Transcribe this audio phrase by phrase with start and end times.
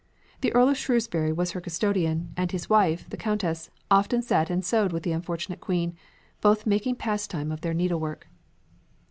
[0.39, 4.65] The Earl of Shrewsbury was her custodian, and his wife, the countess, often sat and
[4.65, 5.95] sewed with the unfortunate queen,
[6.41, 8.27] both making pastime of their needlework.